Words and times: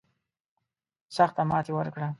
سخته 1.17 1.41
ماته 1.49 1.71
ورکړه. 1.75 2.07